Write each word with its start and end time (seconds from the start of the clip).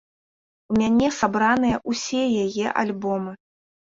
У 0.71 0.77
мяне 0.81 1.09
сабраныя 1.17 1.77
ўсе 1.93 2.23
яе 2.45 2.65
альбомы. 2.85 3.37